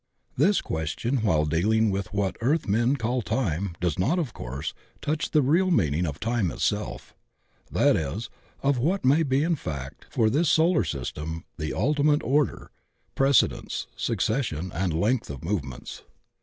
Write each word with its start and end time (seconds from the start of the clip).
This 0.35 0.61
question 0.61 1.17
while 1.17 1.45
dealing 1.45 1.91
with 1.91 2.11
what 2.11 2.35
earth 2.41 2.67
men 2.67 2.95
call 2.95 3.21
time 3.21 3.75
does 3.79 3.99
not, 3.99 4.17
of 4.17 4.33
course, 4.33 4.73
touch 4.99 5.29
the 5.29 5.43
real 5.43 5.69
meaning 5.69 6.07
of 6.07 6.19
time 6.19 6.49
itself, 6.49 7.13
that 7.71 7.95
is, 7.95 8.27
of 8.63 8.79
what 8.79 9.05
may 9.05 9.21
be 9.21 9.43
in 9.43 9.55
fact 9.55 10.07
for 10.09 10.31
this 10.31 10.49
solar 10.49 10.83
system 10.83 11.45
the 11.59 11.75
ultimate 11.75 12.23
order, 12.23 12.71
precedence, 13.13 13.85
succes 13.95 14.47
sion, 14.47 14.71
and 14.73 14.91
length 14.99 15.29
of 15.29 15.43
moments. 15.43 16.01